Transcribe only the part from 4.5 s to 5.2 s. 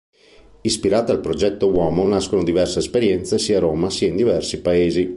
paesi.